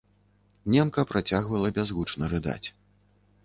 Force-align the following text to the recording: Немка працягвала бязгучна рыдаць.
Немка 0.75 1.03
працягвала 1.11 1.67
бязгучна 1.77 2.33
рыдаць. 2.35 2.67